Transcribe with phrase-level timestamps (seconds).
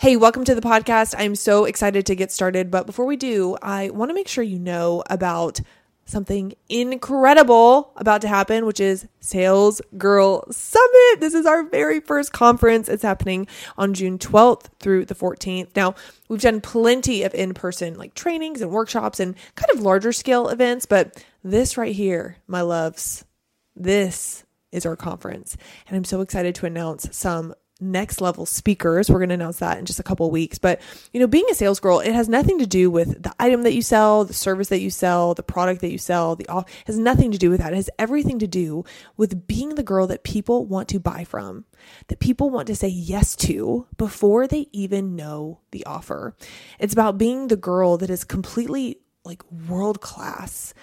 [0.00, 1.16] Hey, welcome to the podcast.
[1.18, 2.70] I'm so excited to get started.
[2.70, 5.58] But before we do, I want to make sure you know about
[6.04, 11.18] something incredible about to happen, which is Sales Girl Summit.
[11.18, 12.88] This is our very first conference.
[12.88, 15.74] It's happening on June 12th through the 14th.
[15.74, 15.96] Now,
[16.28, 20.48] we've done plenty of in person like trainings and workshops and kind of larger scale
[20.48, 23.24] events, but this right here, my loves,
[23.74, 25.56] this is our conference.
[25.88, 29.08] And I'm so excited to announce some next level speakers.
[29.08, 30.58] We're going to announce that in just a couple weeks.
[30.58, 30.80] But,
[31.12, 33.74] you know, being a sales girl, it has nothing to do with the item that
[33.74, 36.98] you sell, the service that you sell, the product that you sell, the off has
[36.98, 37.72] nothing to do with that.
[37.72, 38.84] It has everything to do
[39.16, 41.64] with being the girl that people want to buy from,
[42.08, 46.34] that people want to say yes to before they even know the offer.
[46.78, 50.74] It's about being the girl that is completely like world class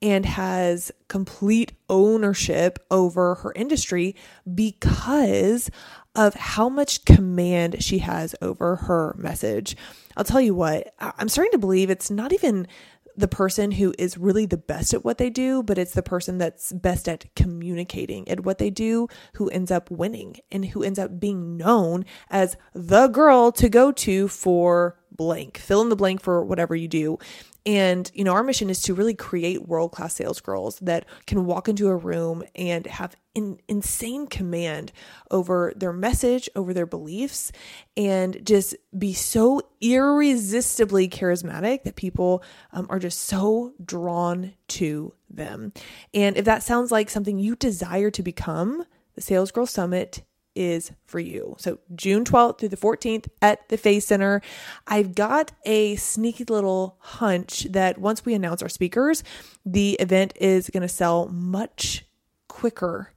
[0.00, 4.14] and has complete ownership over her industry
[4.54, 5.70] because
[6.14, 9.76] of how much command she has over her message.
[10.16, 12.68] I'll tell you what, I'm starting to believe it's not even
[13.16, 16.38] the person who is really the best at what they do, but it's the person
[16.38, 20.98] that's best at communicating at what they do who ends up winning and who ends
[20.98, 25.58] up being known as the girl to go to for blank.
[25.58, 27.18] Fill in the blank for whatever you do.
[27.66, 31.46] And, you know, our mission is to really create world class sales girls that can
[31.46, 34.92] walk into a room and have in, insane command
[35.30, 37.52] over their message, over their beliefs,
[37.96, 42.42] and just be so irresistibly charismatic that people
[42.72, 45.72] um, are just so drawn to them.
[46.12, 50.22] And if that sounds like something you desire to become, the Sales Girl Summit
[50.54, 51.56] is for you.
[51.58, 54.40] So June 12th through the 14th at the Face Center.
[54.86, 59.24] I've got a sneaky little hunch that once we announce our speakers,
[59.64, 62.04] the event is going to sell much
[62.48, 63.10] quicker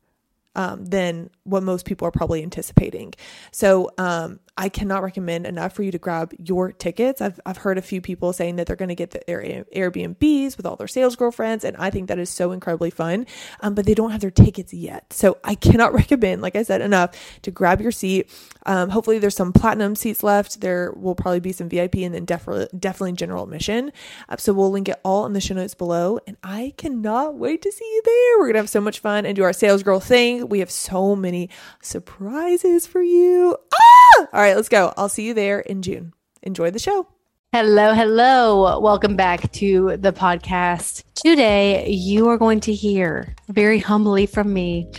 [0.55, 3.13] um, than what most people are probably anticipating.
[3.52, 7.22] So um, I cannot recommend enough for you to grab your tickets.
[7.22, 10.66] I've, I've heard a few people saying that they're going to get the Airbnbs with
[10.66, 13.27] all their sales girlfriends, and I think that is so incredibly fun,
[13.61, 15.14] um, but they don't have their tickets yet.
[15.14, 17.11] So I cannot recommend, like I said, enough
[17.43, 18.30] to grab your seat.
[18.65, 20.61] Um, hopefully, there's some platinum seats left.
[20.61, 23.92] There will probably be some VIP and then definitely, definitely general admission.
[24.27, 27.61] Uh, so we'll link it all in the show notes below, and I cannot wait
[27.61, 28.39] to see you there.
[28.39, 30.49] We're going to have so much fun and do our sales girl thing.
[30.49, 31.49] We have so many
[31.81, 33.55] surprises for you.
[33.73, 33.96] Ah!
[34.17, 34.93] All right let's go.
[34.97, 36.13] I'll see you there in June.
[36.43, 37.07] Enjoy the show.
[37.53, 38.79] Hello, hello.
[38.79, 41.05] Welcome back to the podcast.
[41.15, 44.91] Today, you are going to hear very humbly from me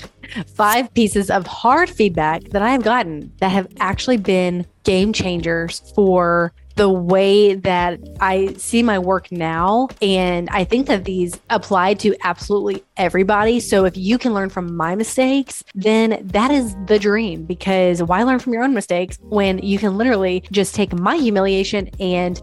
[0.47, 5.93] five pieces of hard feedback that I have gotten that have actually been game changers
[5.95, 9.89] for the way that I see my work now.
[10.01, 13.59] And I think that these apply to absolutely everybody.
[13.59, 18.23] So if you can learn from my mistakes, then that is the dream because why
[18.23, 22.41] learn from your own mistakes when you can literally just take my humiliation and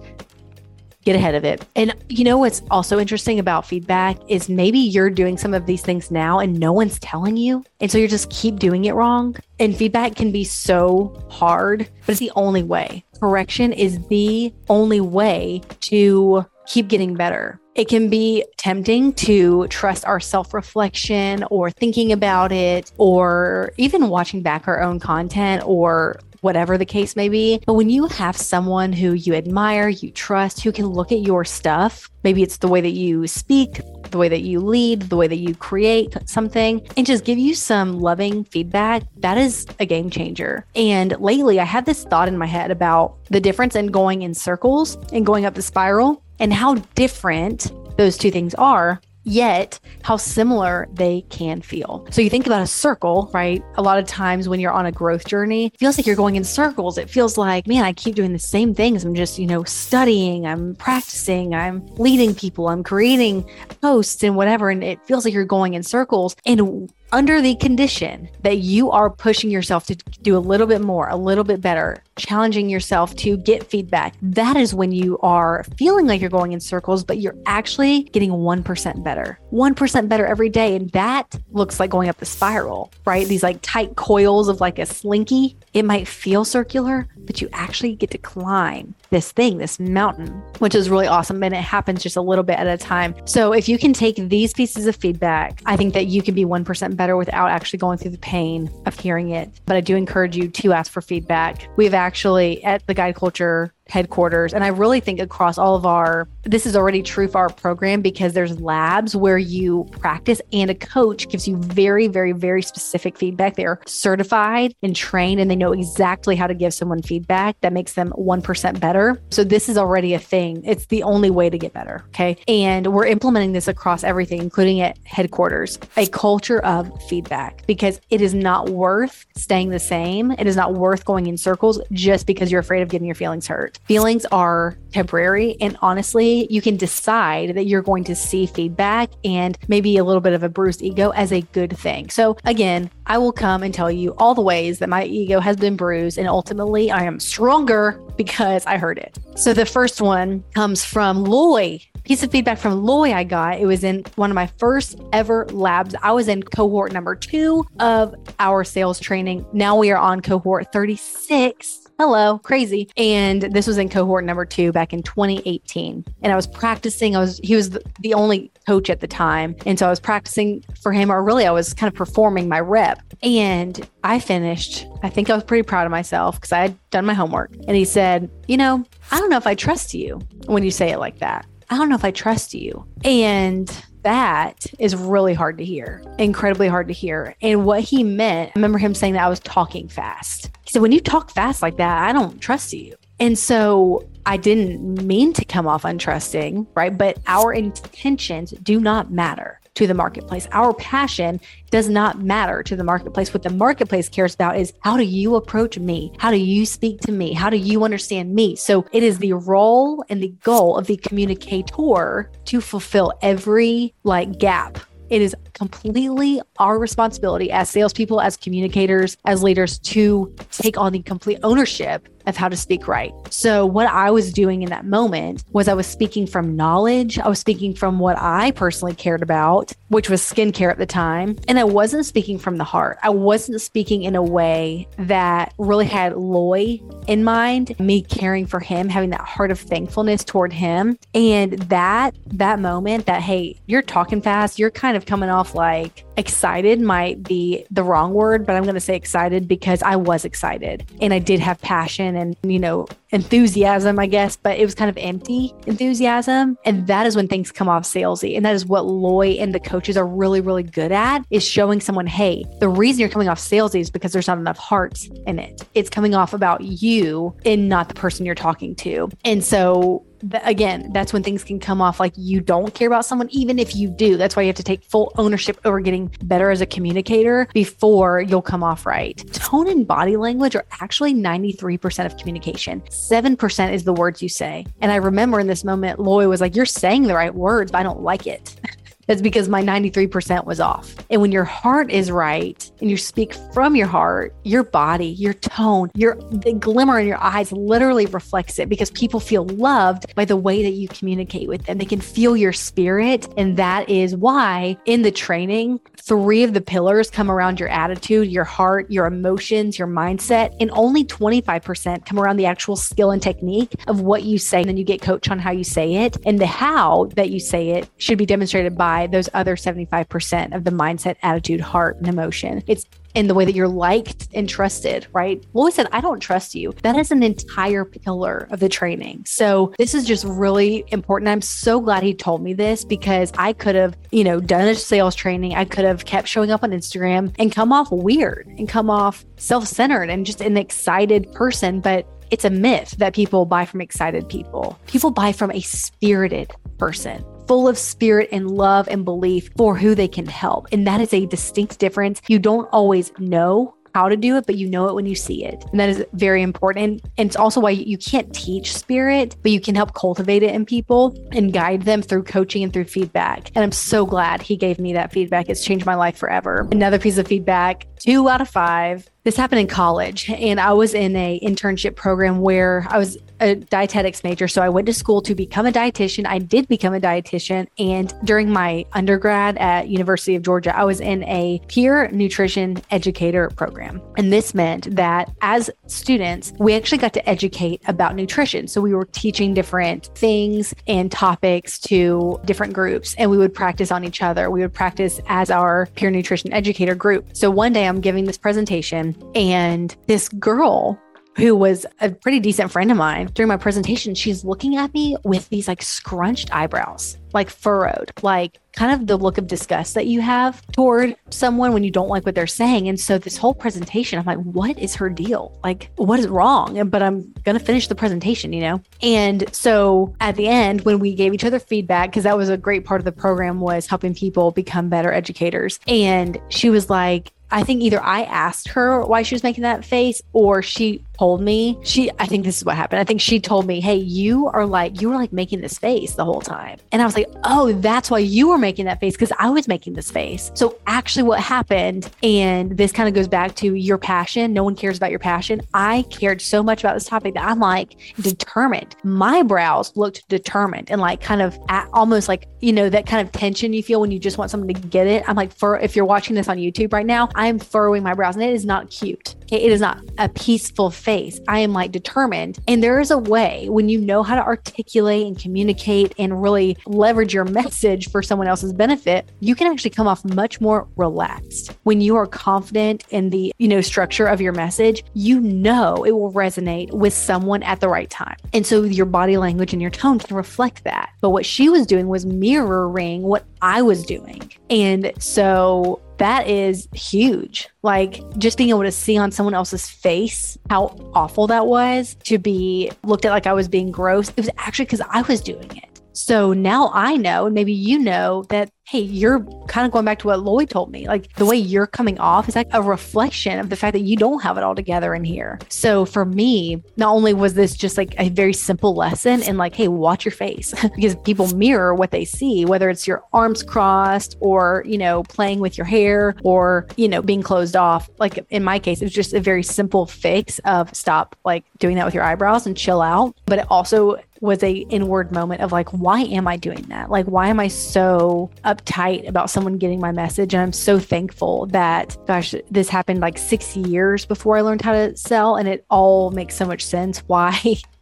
[1.06, 1.66] get ahead of it.
[1.76, 5.84] And you know what's also interesting about feedback is maybe you're doing some of these
[5.84, 7.64] things now and no one's telling you.
[7.80, 9.36] And so you just keep doing it wrong.
[9.60, 13.05] And feedback can be so hard, but it's the only way.
[13.20, 17.60] Correction is the only way to keep getting better.
[17.76, 24.10] It can be tempting to trust our self reflection or thinking about it or even
[24.10, 27.60] watching back our own content or whatever the case may be.
[27.66, 31.44] But when you have someone who you admire, you trust, who can look at your
[31.44, 35.28] stuff, maybe it's the way that you speak, the way that you lead, the way
[35.28, 40.10] that you create something, and just give you some loving feedback, that is a game
[40.10, 40.66] changer.
[40.76, 44.34] And lately, I had this thought in my head about the difference in going in
[44.34, 50.16] circles and going up the spiral and how different those two things are yet how
[50.16, 52.08] similar they can feel.
[52.12, 53.64] So you think about a circle, right?
[53.76, 56.36] A lot of times when you're on a growth journey, it feels like you're going
[56.36, 56.98] in circles.
[56.98, 59.04] It feels like, man, I keep doing the same things.
[59.04, 63.50] I'm just, you know, studying, I'm practicing, I'm leading people, I'm creating
[63.82, 64.70] posts and whatever.
[64.70, 66.36] And it feels like you're going in circles.
[66.46, 71.08] And under the condition that you are pushing yourself to do a little bit more,
[71.10, 76.08] a little bit better, challenging yourself to get feedback, that is when you are feeling
[76.08, 80.76] like you're going in circles, but you're actually getting 1% better, 1% better every day.
[80.76, 83.28] And that looks like going up the spiral, right?
[83.28, 85.58] These like tight coils of like a slinky.
[85.74, 90.76] It might feel circular, but you actually get to climb this thing, this mountain, which
[90.76, 91.44] is really awesome.
[91.44, 93.16] And it happens just a little bit at a time.
[93.26, 96.46] So if you can take these pieces of feedback, I think that you can be
[96.46, 99.50] 1% better without actually going through the pain of hearing it.
[99.66, 101.68] But I do encourage you to ask for feedback.
[101.76, 104.54] We've actually at the Guide Culture headquarters.
[104.54, 108.02] And I really think across all of our, this is already true for our program
[108.02, 113.18] because there's labs where you practice and a coach gives you very, very, very specific
[113.18, 113.56] feedback.
[113.56, 117.74] They are certified and trained and they know exactly how to give someone feedback that
[117.74, 119.22] makes them 1% better.
[119.30, 120.64] So this is already a thing.
[120.66, 122.04] It's the only way to get better.
[122.10, 122.38] Okay.
[122.48, 128.22] And we're implementing this across everything, including at headquarters, a culture of feedback because it
[128.22, 130.32] is not worth staying the same.
[130.32, 133.48] It is not worth going in circles just because you're afraid of getting your feelings
[133.48, 133.75] hurt.
[133.86, 135.58] Feelings are temporary.
[135.60, 140.22] And honestly, you can decide that you're going to see feedback and maybe a little
[140.22, 142.10] bit of a bruised ego as a good thing.
[142.10, 145.58] So again, I will come and tell you all the ways that my ego has
[145.58, 146.18] been bruised.
[146.18, 149.20] And ultimately, I am stronger because I heard it.
[149.36, 153.60] So the first one comes from Loy piece of feedback from Loy I got.
[153.60, 155.96] It was in one of my first ever labs.
[156.02, 159.46] I was in cohort number two of our sales training.
[159.52, 162.90] Now we are on cohort 36 hello, crazy.
[162.98, 166.06] And this was in cohort number two back in 2018.
[166.22, 167.16] And I was practicing.
[167.16, 169.56] I was, he was the, only coach at the time.
[169.66, 172.60] And so I was practicing for him, or really, I was kind of performing my
[172.60, 173.02] rep.
[173.22, 174.86] And I finished.
[175.04, 177.54] I think I was pretty proud of myself because I had done my homework.
[177.68, 180.92] And he said, You know, I don't know if I trust you when you say
[180.92, 181.46] it like that.
[181.70, 182.86] I don't know if I trust you.
[183.04, 183.68] And
[184.04, 187.36] that is really hard to hear, incredibly hard to hear.
[187.42, 190.52] And what he meant, I remember him saying that I was talking fast.
[190.66, 192.96] He said, When you talk fast like that, I don't trust you.
[193.20, 196.96] And so I didn't mean to come off untrusting, right?
[196.96, 200.48] But our intentions do not matter to the marketplace.
[200.52, 201.40] Our passion
[201.70, 203.34] does not matter to the marketplace.
[203.34, 206.14] What the marketplace cares about is how do you approach me?
[206.18, 207.34] How do you speak to me?
[207.34, 208.56] How do you understand me?
[208.56, 214.40] So it is the role and the goal of the communicator to fulfill every like
[214.40, 214.80] gap
[215.10, 221.02] it is completely our responsibility as salespeople, as communicators, as leaders to take on the
[221.02, 223.14] complete ownership of how to speak right.
[223.30, 227.20] So, what I was doing in that moment was I was speaking from knowledge.
[227.20, 231.38] I was speaking from what I personally cared about, which was skincare at the time.
[231.48, 232.98] And I wasn't speaking from the heart.
[233.04, 238.60] I wasn't speaking in a way that really had Loy in mind, me caring for
[238.60, 240.98] him, having that heart of thankfulness toward him.
[241.14, 246.06] And that, that moment that, hey, you're talking fast, you're kind of coming off like
[246.18, 250.26] excited might be the wrong word, but I'm going to say excited because I was
[250.26, 254.76] excited and I did have passion and, you know, enthusiasm, I guess, but it was
[254.76, 256.58] kind of empty enthusiasm.
[256.66, 258.36] And that is when things come off salesy.
[258.36, 261.82] And that is what Loy and the coaches are really, really good at is showing
[261.82, 265.40] someone, hey, the reason you're coming off salesy is because there's not enough heart in
[265.40, 265.62] it.
[265.74, 269.10] It's coming off about you and not the person you're talking to.
[269.24, 270.06] And so
[270.44, 273.76] again, that's when things can come off like you don't care about someone, even if
[273.76, 274.18] you do.
[274.18, 278.22] That's why you have to take full ownership over getting better as a communicator before
[278.22, 279.18] you'll come off right.
[279.34, 282.82] Tone and body language are actually 93% of communication.
[282.82, 284.66] 7% is the words you say.
[284.82, 287.80] And I remember in this moment, Loy was like, You're saying the right words, but
[287.80, 288.56] I don't like it.
[289.08, 290.96] That's because my 93% was off.
[291.10, 295.34] And when your heart is right and you speak from your heart, your body, your
[295.34, 300.26] tone, your the glimmer in your eyes literally reflects it because people feel loved by
[300.26, 301.78] the way that you communicate with them.
[301.78, 303.28] They can feel your spirit.
[303.38, 308.28] And that is why in the training, three of the pillars come around your attitude,
[308.32, 313.22] your heart, your emotions, your mindset, and only 25% come around the actual skill and
[313.22, 314.60] technique of what you say.
[314.60, 316.18] And then you get coached on how you say it.
[316.26, 320.64] And the how that you say it should be demonstrated by those other 75% of
[320.64, 322.64] the mindset, attitude, heart, and emotion.
[322.68, 325.44] It's in the way that you're liked and trusted, right?
[325.54, 326.74] Loy said, I don't trust you.
[326.84, 329.24] That is an entire pillar of the training.
[329.26, 331.30] So this is just really important.
[331.30, 334.76] I'm so glad he told me this because I could have, you know, done a
[334.76, 335.56] sales training.
[335.56, 339.26] I could have kept showing up on Instagram and come off weird and come off
[339.38, 341.80] self centered and just an excited person.
[341.80, 344.78] But it's a myth that people buy from excited people.
[344.88, 349.96] People buy from a spirited person full of spirit and love and belief for who
[349.96, 350.68] they can help.
[350.72, 352.22] And that is a distinct difference.
[352.28, 355.46] You don't always know how to do it, but you know it when you see
[355.46, 355.64] it.
[355.72, 357.02] And that is very important.
[357.18, 360.66] And it's also why you can't teach spirit, but you can help cultivate it in
[360.66, 363.52] people and guide them through coaching and through feedback.
[363.56, 365.48] And I'm so glad he gave me that feedback.
[365.48, 366.68] It's changed my life forever.
[366.74, 370.94] Another piece of feedback two out of five this happened in college and i was
[370.94, 374.48] in a internship program where i was a dietetics major.
[374.48, 376.26] So i went to school to become a dietitian.
[376.26, 377.68] I did become a dietitian.
[377.78, 383.50] And during my undergrad at university of georgia i was in a peer nutrition educator
[383.50, 384.02] program.
[384.18, 388.68] And this meant that as students we actually got to educate about nutrition.
[388.68, 393.92] So we were teaching different things and topics to different groups and we would practice
[393.92, 394.50] on each other.
[394.50, 397.28] We would practice as our peer nutrition educator group.
[397.34, 401.00] So one day i'm giving this presentation and this girl
[401.38, 405.18] who was a pretty decent friend of mine during my presentation, she's looking at me
[405.24, 410.08] with these like scrunched eyebrows, like furrowed, like kind of the look of disgust that
[410.08, 412.88] you have toward someone when you don't like what they're saying.
[412.88, 415.60] And so this whole presentation, I'm like, what is her deal?
[415.62, 416.90] Like, what is wrong?
[416.90, 418.82] But I'm going to finish the presentation, you know?
[419.02, 422.58] And so at the end, when we gave each other feedback, because that was a
[422.58, 425.82] great part of the program was helping people become better educators.
[425.86, 429.86] And she was like, I think either I asked her why she was making that
[429.86, 433.00] face or she told me she I think this is what happened.
[433.00, 436.14] I think she told me, "Hey, you are like you were like making this face
[436.14, 439.18] the whole time." And I was like, "Oh, that's why you were making that face
[439.18, 443.28] cuz I was making this face." So actually what happened and this kind of goes
[443.28, 444.54] back to your passion.
[444.54, 445.62] No one cares about your passion.
[445.74, 448.96] I cared so much about this topic that I'm like determined.
[449.04, 451.58] My brows looked determined and like kind of
[451.94, 454.74] almost like, you know, that kind of tension you feel when you just want someone
[454.74, 455.24] to get it.
[455.28, 458.36] I'm like, for if you're watching this on YouTube right now, I'm furrowing my brows
[458.36, 459.36] and it is not cute.
[459.44, 459.64] Okay?
[459.64, 461.40] It is not a peaceful face.
[461.48, 462.60] I am like determined.
[462.68, 466.76] And there is a way when you know how to articulate and communicate and really
[466.88, 471.78] leverage your message for someone else's benefit, you can actually come off much more relaxed.
[471.84, 476.12] When you are confident in the, you know, structure of your message, you know it
[476.12, 478.36] will resonate with someone at the right time.
[478.52, 481.12] And so your body language and your tone can reflect that.
[481.22, 484.52] But what she was doing was mirroring what I was doing.
[484.70, 487.70] And so that is huge.
[487.84, 492.38] Like just being able to see on someone else's face how awful that was to
[492.38, 494.30] be looked at like I was being gross.
[494.30, 496.02] It was actually because I was doing it.
[496.14, 500.20] So now I know, and maybe you know, that hey, you're kind of going back
[500.20, 501.08] to what Lloyd told me.
[501.08, 504.16] Like the way you're coming off is like a reflection of the fact that you
[504.16, 505.58] don't have it all together in here.
[505.70, 509.74] So for me, not only was this just like a very simple lesson in like,
[509.74, 514.38] hey, watch your face because people mirror what they see, whether it's your arms crossed
[514.40, 518.08] or, you know, playing with your hair or, you know, being closed off.
[518.20, 521.96] Like in my case, it was just a very simple fix of stop like doing
[521.96, 523.36] that with your eyebrows and chill out.
[523.48, 527.10] But it also was a inward moment of like, why am I doing that?
[527.10, 530.54] Like, why am I so uptight about someone getting my message?
[530.54, 534.94] And I'm so thankful that, gosh, this happened like six years before I learned how
[534.94, 535.56] to sell.
[535.56, 537.60] And it all makes so much sense why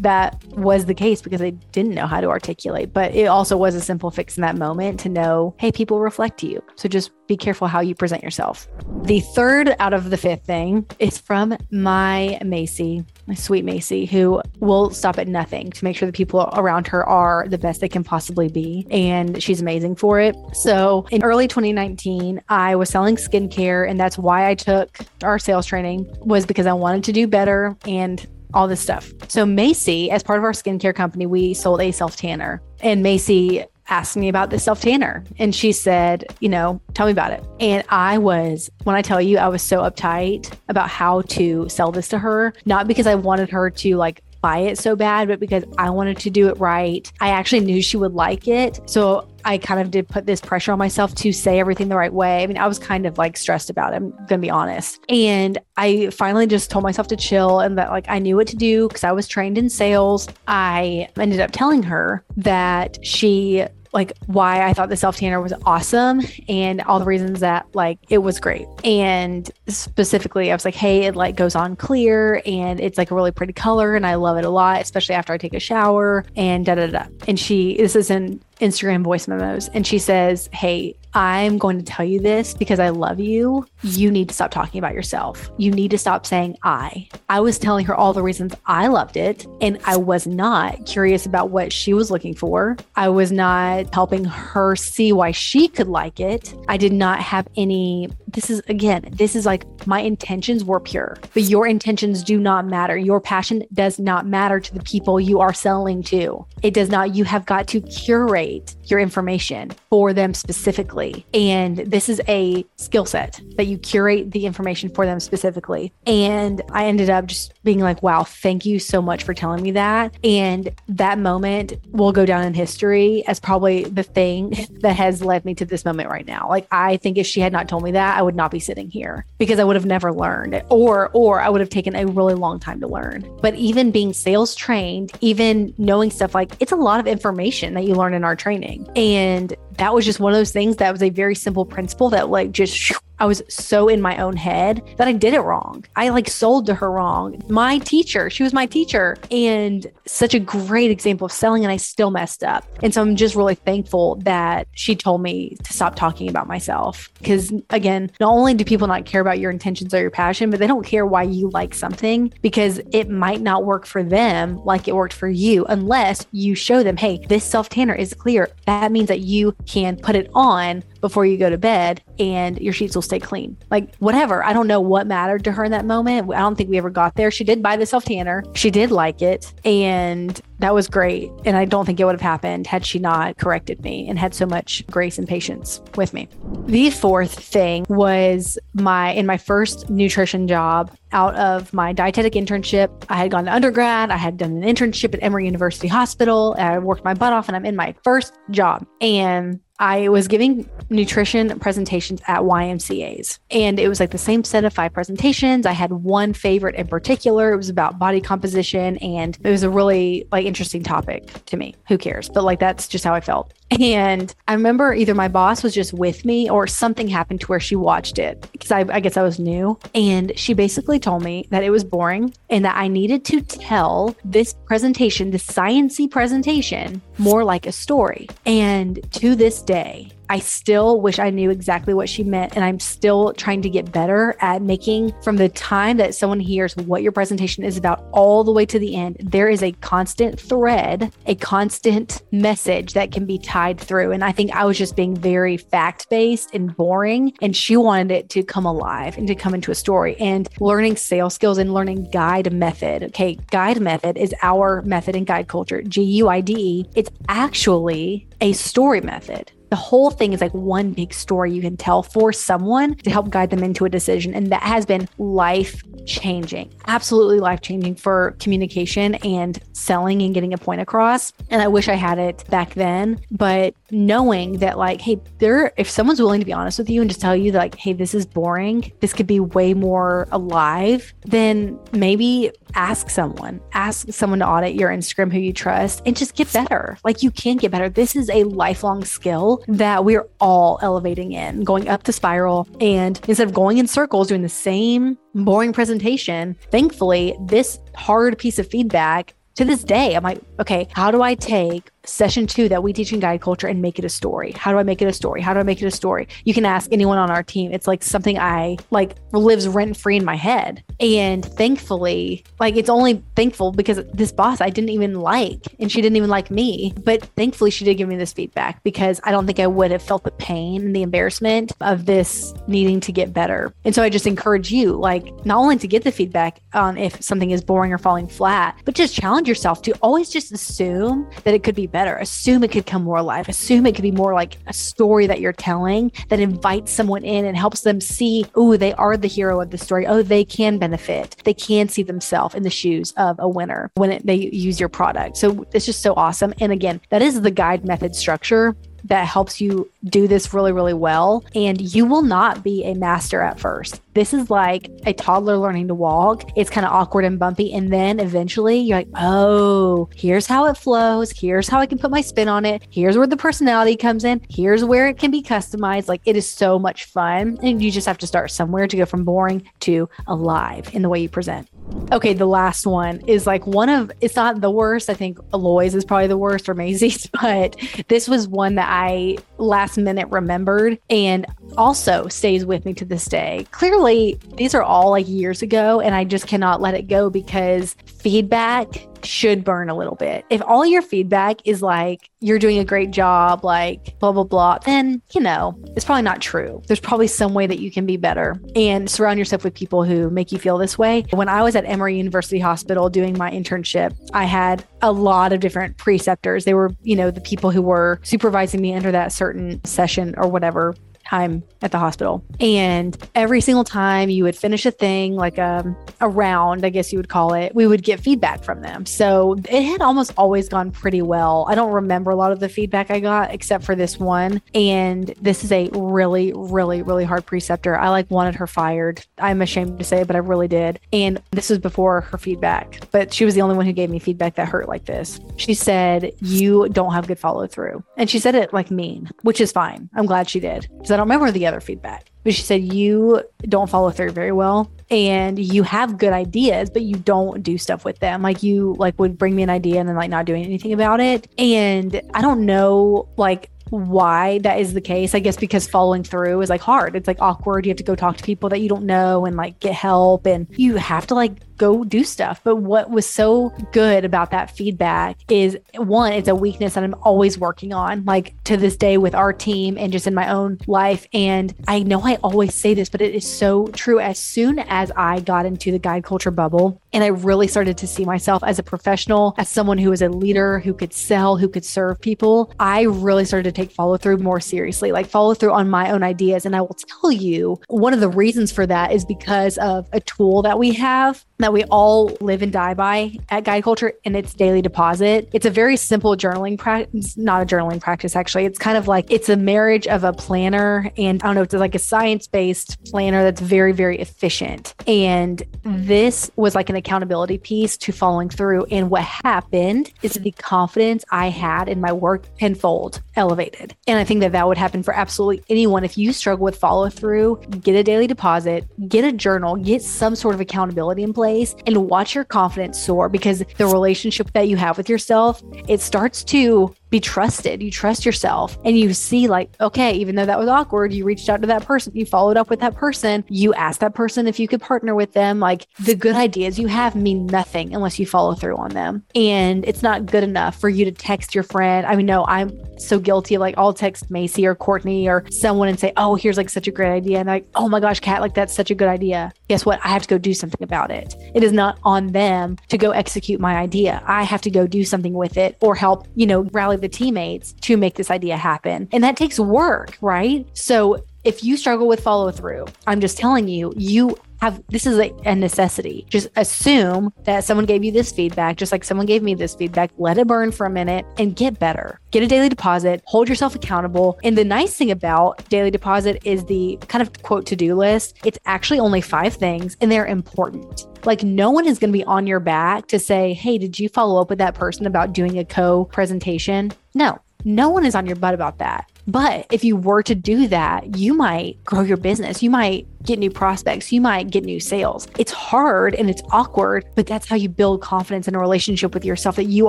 [0.00, 2.92] that was the case because they didn't know how to articulate.
[2.92, 6.42] But it also was a simple fix in that moment to know, hey, people reflect
[6.42, 6.62] you.
[6.76, 8.66] So just be careful how you present yourself.
[9.02, 14.40] The third out of the fifth thing is from my Macy, my sweet Macy, who
[14.60, 17.88] will stop at nothing to make sure the people around her are the best they
[17.88, 18.86] can possibly be.
[18.90, 20.36] And she's amazing for it.
[20.54, 25.66] So in early 2019, I was selling skincare, and that's why I took our sales
[25.66, 29.12] training was because I wanted to do better and all this stuff.
[29.28, 33.64] So Macy, as part of our skincare company, we sold a self tanner, and Macy
[33.88, 37.44] asked me about the self tanner, and she said, you know, tell me about it.
[37.60, 41.92] And I was, when I tell you, I was so uptight about how to sell
[41.92, 45.40] this to her, not because I wanted her to like buy it so bad, but
[45.40, 47.10] because I wanted to do it right.
[47.20, 48.80] I actually knew she would like it.
[48.86, 52.12] So I kind of did put this pressure on myself to say everything the right
[52.12, 52.42] way.
[52.42, 55.00] I mean, I was kind of like stressed about it, I'm going to be honest.
[55.08, 58.56] And I finally just told myself to chill and that like I knew what to
[58.56, 60.28] do because I was trained in sales.
[60.46, 65.52] I ended up telling her that she like why I thought the self tanner was
[65.64, 68.66] awesome and all the reasons that like it was great.
[68.84, 73.14] And specifically, I was like, hey, it like goes on clear and it's like a
[73.14, 76.24] really pretty color and I love it a lot, especially after I take a shower
[76.36, 77.06] and da da da.
[77.26, 81.84] And she, this is in Instagram voice memos and she says, Hey, I'm going to
[81.84, 83.66] tell you this because I love you.
[83.82, 85.50] You need to stop talking about yourself.
[85.56, 87.08] You need to stop saying I.
[87.28, 91.26] I was telling her all the reasons I loved it, and I was not curious
[91.26, 92.76] about what she was looking for.
[92.96, 96.54] I was not helping her see why she could like it.
[96.68, 98.10] I did not have any.
[98.28, 102.66] This is again, this is like my intentions were pure, but your intentions do not
[102.66, 102.96] matter.
[102.96, 106.44] Your passion does not matter to the people you are selling to.
[106.62, 107.14] It does not.
[107.14, 111.26] You have got to curate your information for them specifically.
[111.32, 115.92] And this is a skill set that you curate the information for them specifically.
[116.06, 119.72] And I ended up just being like, wow, thank you so much for telling me
[119.72, 120.16] that.
[120.24, 125.44] And that moment will go down in history as probably the thing that has led
[125.44, 126.48] me to this moment right now.
[126.48, 128.90] Like, I think if she had not told me that, I would not be sitting
[128.90, 132.34] here because I would have never learned or, or I would have taken a really
[132.34, 133.24] long time to learn.
[133.40, 137.84] But even being sales trained, even knowing stuff like it's a lot of information that
[137.84, 138.88] you learn in our training.
[138.96, 142.28] And that was just one of those things that was a very simple principle that
[142.28, 145.84] like just I was so in my own head that I did it wrong.
[145.96, 147.42] I like sold to her wrong.
[147.48, 151.76] My teacher, she was my teacher and such a great example of selling, and I
[151.76, 152.64] still messed up.
[152.82, 157.10] And so I'm just really thankful that she told me to stop talking about myself.
[157.18, 160.60] Because again, not only do people not care about your intentions or your passion, but
[160.60, 164.86] they don't care why you like something because it might not work for them like
[164.86, 168.48] it worked for you unless you show them, hey, this self tanner is clear.
[168.66, 172.72] That means that you can put it on before you go to bed and your
[172.72, 173.56] sheets will stay clean.
[173.70, 174.44] Like whatever.
[174.44, 176.32] I don't know what mattered to her in that moment.
[176.32, 177.30] I don't think we ever got there.
[177.30, 178.44] She did buy the self tanner.
[178.54, 179.52] She did like it.
[179.64, 181.30] And that was great.
[181.44, 184.34] And I don't think it would have happened had she not corrected me and had
[184.34, 186.28] so much grace and patience with me.
[186.66, 193.04] The fourth thing was my in my first nutrition job out of my dietetic internship.
[193.08, 194.10] I had gone to undergrad.
[194.10, 196.56] I had done an internship at Emory University Hospital.
[196.58, 198.86] I worked my butt off and I'm in my first job.
[199.00, 204.64] And I was giving nutrition presentations at YMCA's, and it was like the same set
[204.64, 205.66] of five presentations.
[205.66, 207.52] I had one favorite in particular.
[207.52, 211.74] It was about body composition, and it was a really like interesting topic to me.
[211.88, 212.28] Who cares?
[212.28, 213.52] But like that's just how I felt.
[213.70, 217.60] And I remember either my boss was just with me or something happened to where
[217.60, 219.78] she watched it because I, I, guess I was new.
[219.94, 224.16] And she basically told me that it was boring and that I needed to tell
[224.24, 228.28] this presentation, this sciency presentation, more like a story.
[228.46, 232.54] And to this day, I still wish I knew exactly what she meant.
[232.56, 236.76] And I'm still trying to get better at making from the time that someone hears
[236.76, 240.38] what your presentation is about all the way to the end, there is a constant
[240.38, 244.12] thread, a constant message that can be tied through.
[244.12, 247.32] And I think I was just being very fact based and boring.
[247.40, 250.96] And she wanted it to come alive and to come into a story and learning
[250.96, 253.04] sales skills and learning guide method.
[253.04, 253.38] Okay.
[253.50, 256.84] Guide method is our method in guide culture, G U I D E.
[256.94, 261.76] It's actually a story method the whole thing is like one big story you can
[261.76, 264.34] tell for someone to help guide them into a decision.
[264.34, 270.54] And that has been life changing, absolutely life changing for communication and selling and getting
[270.54, 271.32] a point across.
[271.50, 275.88] And I wish I had it back then, but knowing that, like, hey, there, if
[275.88, 278.14] someone's willing to be honest with you and just tell you that, like, hey, this
[278.14, 284.46] is boring, this could be way more alive, then maybe ask someone, ask someone to
[284.46, 286.98] audit your Instagram who you trust and just get better.
[287.04, 287.88] Like, you can get better.
[287.88, 292.68] This is a lifelong skill that we're all elevating in, going up the spiral.
[292.80, 298.58] And instead of going in circles, doing the same boring presentation, thankfully, this hard piece
[298.58, 302.82] of feedback to this day, I'm like, okay, how do I take session two that
[302.82, 304.52] we teach in guide culture and make it a story.
[304.52, 305.40] How do I make it a story?
[305.40, 306.28] How do I make it a story?
[306.44, 307.72] You can ask anyone on our team.
[307.72, 310.82] It's like something I like lives rent free in my head.
[311.00, 316.00] And thankfully, like it's only thankful because this boss I didn't even like and she
[316.00, 316.94] didn't even like me.
[317.04, 320.02] But thankfully, she did give me this feedback because I don't think I would have
[320.02, 323.72] felt the pain and the embarrassment of this needing to get better.
[323.84, 327.22] And so I just encourage you, like, not only to get the feedback on if
[327.22, 331.54] something is boring or falling flat, but just challenge yourself to always just assume that
[331.54, 332.16] it could be better better.
[332.18, 333.48] Assume it could come more alive.
[333.48, 337.44] Assume it could be more like a story that you're telling that invites someone in
[337.44, 340.06] and helps them see, oh, they are the hero of the story.
[340.06, 341.34] Oh, they can benefit.
[341.42, 344.88] They can see themselves in the shoes of a winner when it, they use your
[344.88, 345.38] product.
[345.38, 346.54] So it's just so awesome.
[346.60, 350.94] And again, that is the guide method structure that helps you do this really, really
[350.94, 351.44] well.
[351.54, 354.00] And you will not be a master at first.
[354.14, 356.50] This is like a toddler learning to walk.
[356.56, 357.72] It's kind of awkward and bumpy.
[357.72, 361.30] And then eventually you're like, oh, here's how it flows.
[361.30, 362.86] Here's how I can put my spin on it.
[362.90, 364.40] Here's where the personality comes in.
[364.48, 366.08] Here's where it can be customized.
[366.08, 367.58] Like it is so much fun.
[367.62, 371.08] And you just have to start somewhere to go from boring to alive in the
[371.08, 371.68] way you present.
[372.12, 375.08] Okay, the last one is like one of it's not the worst.
[375.08, 377.76] I think Aloy's is probably the worst or Macy's, but
[378.08, 381.46] this was one that I last minute remembered and
[381.76, 383.66] also stays with me to this day.
[383.70, 387.94] Clearly, these are all like years ago, and I just cannot let it go because
[388.04, 390.44] feedback should burn a little bit.
[390.50, 394.78] If all your feedback is like, you're doing a great job, like blah, blah, blah,
[394.78, 396.82] then, you know, it's probably not true.
[396.86, 400.30] There's probably some way that you can be better and surround yourself with people who
[400.30, 401.24] make you feel this way.
[401.30, 405.60] When I was at Emory University Hospital doing my internship, I had a lot of
[405.60, 406.64] different preceptors.
[406.64, 410.48] They were, you know, the people who were supervising me under that certain session or
[410.48, 410.94] whatever
[411.28, 412.44] time at the hospital.
[412.60, 416.88] And every single time you would finish a thing, like a, um, a round, I
[416.88, 419.06] guess you would call it, we would get feedback from them.
[419.06, 421.66] So it had almost always gone pretty well.
[421.68, 424.62] I don't remember a lot of the feedback I got except for this one.
[424.74, 427.96] And this is a really, really, really hard preceptor.
[427.96, 429.24] I like wanted her fired.
[429.38, 431.00] I'm ashamed to say but I really did.
[431.12, 434.18] And this was before her feedback, but she was the only one who gave me
[434.18, 435.40] feedback that hurt like this.
[435.56, 438.02] She said, You don't have good follow through.
[438.16, 440.08] And she said it like mean, which is fine.
[440.14, 440.88] I'm glad she did
[441.18, 442.30] don't remember the other feedback.
[442.44, 447.02] But she said, You don't follow through very well and you have good ideas, but
[447.02, 448.42] you don't do stuff with them.
[448.42, 451.20] Like you like would bring me an idea and then like not doing anything about
[451.20, 451.48] it.
[451.58, 455.34] And I don't know like why that is the case.
[455.34, 457.16] I guess because following through is like hard.
[457.16, 457.86] It's like awkward.
[457.86, 460.46] You have to go talk to people that you don't know and like get help
[460.46, 462.60] and you have to like go do stuff.
[462.62, 467.14] But what was so good about that feedback is one, it's a weakness that I'm
[467.22, 470.78] always working on, like to this day with our team and just in my own
[470.86, 471.26] life.
[471.32, 474.20] And I know I always say this, but it is so true.
[474.20, 478.06] As soon as I got into the guide culture bubble and I really started to
[478.06, 481.68] see myself as a professional, as someone who was a leader, who could sell, who
[481.68, 485.72] could serve people, I really started to take follow through more seriously, like follow through
[485.72, 486.66] on my own ideas.
[486.66, 490.20] And I will tell you, one of the reasons for that is because of a
[490.20, 494.36] tool that we have that we all live and die by at Guide Culture, and
[494.36, 495.48] it's daily deposit.
[495.52, 498.64] It's a very simple journaling practice, not a journaling practice, actually.
[498.64, 501.74] It's kind of like it's a marriage of a planner and I don't know, it's
[501.74, 504.94] like a science based planner that's very, very efficient.
[505.06, 508.84] And this was like an accountability piece to following through.
[508.86, 513.96] And what happened is the confidence I had in my work tenfold elevated.
[514.06, 516.04] And I think that that would happen for absolutely anyone.
[516.04, 520.36] If you struggle with follow through, get a daily deposit, get a journal, get some
[520.36, 524.68] sort of accountability in place place and watch your confidence soar because the relationship that
[524.68, 527.82] you have with yourself, it starts to be trusted.
[527.82, 531.48] You trust yourself and you see, like, okay, even though that was awkward, you reached
[531.48, 534.58] out to that person, you followed up with that person, you asked that person if
[534.58, 535.60] you could partner with them.
[535.60, 539.24] Like, the good ideas you have mean nothing unless you follow through on them.
[539.34, 542.06] And it's not good enough for you to text your friend.
[542.06, 543.58] I mean, no, I'm so guilty.
[543.58, 546.90] Like, I'll text Macy or Courtney or someone and say, oh, here's like such a
[546.90, 547.38] great idea.
[547.38, 549.52] And like, oh my gosh, Kat, like, that's such a good idea.
[549.68, 550.00] Guess what?
[550.04, 551.34] I have to go do something about it.
[551.54, 554.22] It is not on them to go execute my idea.
[554.26, 557.72] I have to go do something with it or help, you know, rally the teammates
[557.72, 559.08] to make this idea happen.
[559.12, 560.66] And that takes work, right?
[560.74, 565.18] So if you struggle with follow through, I'm just telling you, you have this is
[565.18, 566.26] a, a, necessity.
[566.28, 570.10] Just assume that someone gave you this feedback, just like someone gave me this feedback.
[570.18, 572.20] Let it burn for a minute and get better.
[572.32, 574.38] Get a daily deposit, hold yourself accountable.
[574.42, 578.38] And the nice thing about daily deposit is the kind of quote to do list.
[578.44, 581.06] It's actually only five things and they're important.
[581.24, 584.08] Like, no one is going to be on your back to say, Hey, did you
[584.08, 586.92] follow up with that person about doing a co presentation?
[587.14, 589.10] No, no one is on your butt about that.
[589.28, 592.62] But if you were to do that, you might grow your business.
[592.62, 594.10] You might get new prospects.
[594.10, 595.28] You might get new sales.
[595.38, 599.26] It's hard and it's awkward, but that's how you build confidence in a relationship with
[599.26, 599.88] yourself that you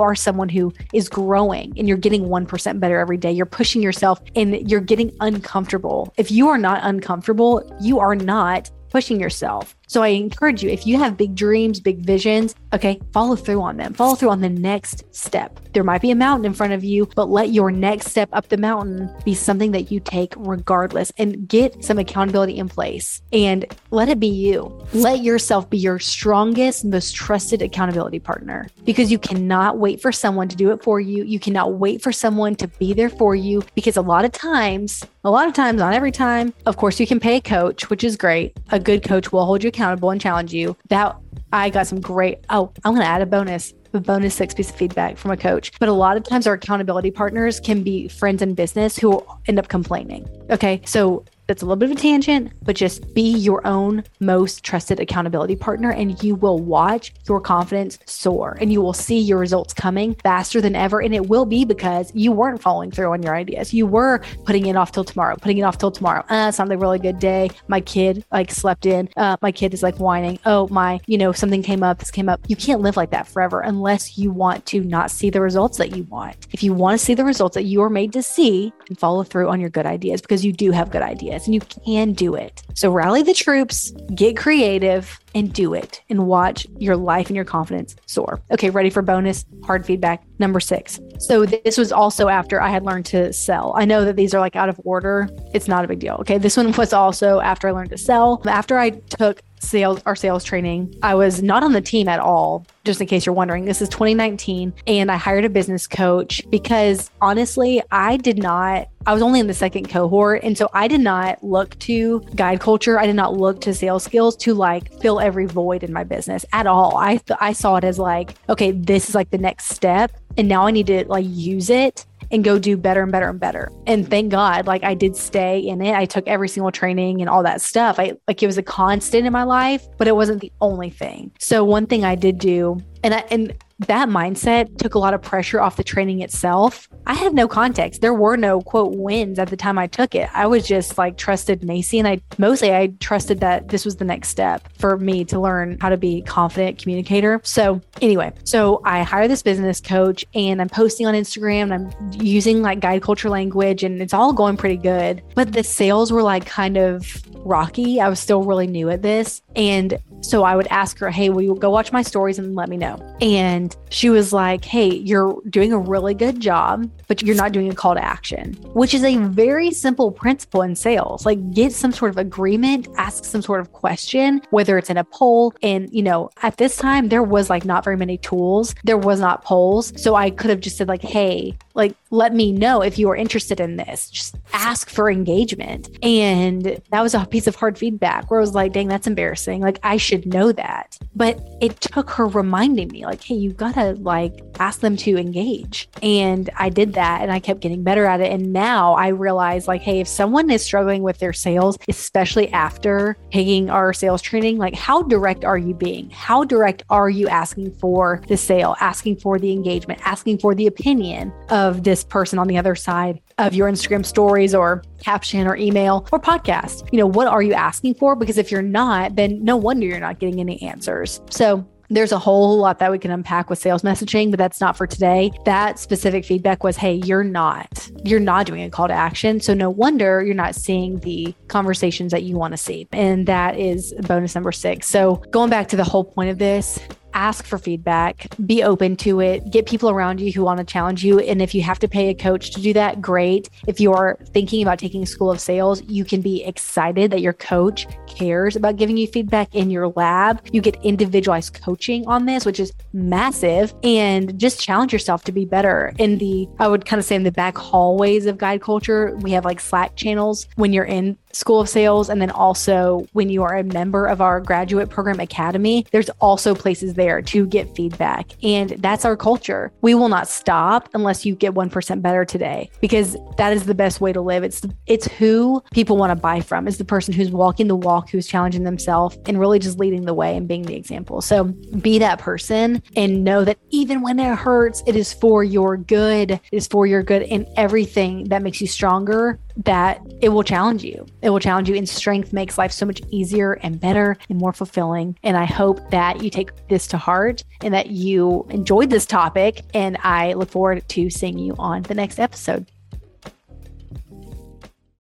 [0.00, 3.32] are someone who is growing and you're getting 1% better every day.
[3.32, 6.12] You're pushing yourself and you're getting uncomfortable.
[6.18, 9.74] If you are not uncomfortable, you are not pushing yourself.
[9.90, 13.76] So I encourage you, if you have big dreams, big visions, okay, follow through on
[13.76, 13.92] them.
[13.92, 15.58] Follow through on the next step.
[15.72, 18.48] There might be a mountain in front of you, but let your next step up
[18.50, 23.64] the mountain be something that you take regardless and get some accountability in place and
[23.90, 24.80] let it be you.
[24.92, 30.46] Let yourself be your strongest, most trusted accountability partner because you cannot wait for someone
[30.46, 31.24] to do it for you.
[31.24, 35.04] You cannot wait for someone to be there for you because a lot of times,
[35.24, 38.04] a lot of times, not every time, of course, you can pay a coach, which
[38.04, 38.56] is great.
[38.70, 40.76] A good coach will hold you accountable and challenge you.
[40.88, 41.16] That
[41.52, 42.38] I got some great.
[42.50, 45.36] Oh, I'm going to add a bonus a bonus six piece of feedback from a
[45.36, 45.72] coach.
[45.80, 49.58] But a lot of times our accountability partners can be friends in business who end
[49.58, 50.28] up complaining.
[50.50, 50.80] Okay.
[50.84, 55.00] So that's a little bit of a tangent, but just be your own most trusted
[55.00, 59.74] accountability partner and you will watch your confidence soar and you will see your results
[59.74, 61.00] coming faster than ever.
[61.00, 63.74] And it will be because you weren't following through on your ideas.
[63.74, 66.20] You were putting it off till tomorrow, putting it off till tomorrow.
[66.30, 67.50] Uh, it's not a really good day.
[67.66, 69.08] My kid like slept in.
[69.16, 70.38] Uh, my kid is like whining.
[70.46, 72.38] Oh, my, you know, something came up, this came up.
[72.46, 75.96] You can't live like that forever unless you want to not see the results that
[75.96, 76.46] you want.
[76.52, 79.24] If you want to see the results that you are made to see and follow
[79.24, 82.34] through on your good ideas because you do have good ideas and you can do
[82.34, 82.62] it.
[82.74, 87.44] So rally the troops, get creative, and do it and watch your life and your
[87.44, 88.40] confidence soar.
[88.50, 90.98] Okay, ready for bonus hard feedback number six.
[91.18, 93.72] So this was also after I had learned to sell.
[93.76, 95.28] I know that these are like out of order.
[95.54, 96.14] It's not a big deal.
[96.20, 98.42] Okay, this one was also after I learned to sell.
[98.46, 100.94] After I took sales our sales training.
[101.02, 103.64] I was not on the team at all, just in case you're wondering.
[103.64, 109.14] This is 2019 and I hired a business coach because honestly, I did not I
[109.14, 112.98] was only in the second cohort and so I did not look to guide culture.
[112.98, 116.44] I did not look to sales skills to like fill every void in my business
[116.52, 116.96] at all.
[116.98, 120.48] I th- I saw it as like, okay, this is like the next step and
[120.48, 123.70] now I need to like use it and go do better and better and better.
[123.86, 125.94] And thank God, like I did stay in it.
[125.94, 127.98] I took every single training and all that stuff.
[127.98, 131.32] I like it was a constant in my life, but it wasn't the only thing.
[131.38, 135.22] So one thing I did do, and I and that mindset took a lot of
[135.22, 136.88] pressure off the training itself.
[137.06, 138.02] I had no context.
[138.02, 140.28] There were no quote wins at the time I took it.
[140.34, 144.04] I was just like trusted Macy and I mostly I trusted that this was the
[144.04, 147.40] next step for me to learn how to be confident communicator.
[147.42, 152.22] So anyway, so I hired this business coach and I'm posting on Instagram and I'm
[152.22, 155.22] using like guide culture language and it's all going pretty good.
[155.34, 158.00] But the sales were like kind of rocky.
[158.00, 159.42] I was still really new at this.
[159.56, 162.68] And so I would ask her, Hey, will you go watch my stories and let
[162.68, 162.96] me know?
[163.20, 167.70] And she was like, Hey, you're doing a really good job, but you're not doing
[167.70, 171.26] a call to action, which is a very simple principle in sales.
[171.26, 175.04] Like, get some sort of agreement, ask some sort of question, whether it's in a
[175.04, 175.54] poll.
[175.62, 179.20] And, you know, at this time, there was like not very many tools, there was
[179.20, 179.92] not polls.
[179.96, 183.16] So I could have just said, like, Hey, like, let me know if you are
[183.16, 184.10] interested in this.
[184.10, 185.88] Just ask for engagement.
[186.02, 189.60] And that was a piece of hard feedback where I was like, dang, that's embarrassing.
[189.60, 190.98] Like, I should know that.
[191.14, 195.88] But it took her reminding me, like, hey, you gotta like ask them to engage.
[196.02, 198.32] And I did that and I kept getting better at it.
[198.32, 203.16] And now I realize, like, hey, if someone is struggling with their sales, especially after
[203.30, 206.10] taking our sales training, like, how direct are you being?
[206.10, 210.66] How direct are you asking for the sale, asking for the engagement, asking for the
[210.66, 215.56] opinion of this person on the other side of your Instagram stories or caption or
[215.56, 216.88] email or podcast?
[216.92, 218.16] You know, what are you asking for?
[218.16, 221.20] Because if you're not, then no wonder you're not getting any answers.
[221.30, 224.76] So there's a whole lot that we can unpack with sales messaging, but that's not
[224.76, 225.32] for today.
[225.44, 229.40] That specific feedback was, hey, you're not, you're not doing a call to action.
[229.40, 232.86] So no wonder you're not seeing the conversations that you want to see.
[232.92, 234.86] And that is bonus number six.
[234.86, 236.78] So going back to the whole point of this,
[237.14, 241.04] ask for feedback, be open to it, get people around you who want to challenge
[241.04, 241.20] you.
[241.20, 243.48] And if you have to pay a coach to do that, great.
[243.66, 247.32] If you are thinking about taking school of sales, you can be excited that your
[247.32, 250.40] coach cares about giving you feedback in your lab.
[250.52, 255.44] You get individualized coaching on this, which is massive, and just challenge yourself to be
[255.44, 255.92] better.
[255.98, 259.32] In the, I would kind of say in the back hallways of guide culture, we
[259.32, 262.08] have like Slack channels when you're in School of Sales.
[262.08, 266.54] And then also when you are a member of our graduate program academy, there's also
[266.54, 268.32] places there to get feedback.
[268.42, 269.72] And that's our culture.
[269.80, 274.00] We will not stop unless you get 1% better today because that is the best
[274.00, 274.44] way to live.
[274.44, 276.68] It's it's who people want to buy from.
[276.68, 280.14] Is the person who's walking the walk, who's challenging themselves and really just leading the
[280.14, 281.22] way and being the example.
[281.22, 285.78] So be that person and know that even when it hurts, it is for your
[285.78, 286.32] good.
[286.32, 290.84] It is for your good and everything that makes you stronger that it will challenge
[290.84, 291.06] you.
[291.22, 294.52] It will challenge you, and strength makes life so much easier and better and more
[294.52, 295.16] fulfilling.
[295.22, 299.62] And I hope that you take this to heart and that you enjoyed this topic.
[299.74, 302.66] And I look forward to seeing you on the next episode.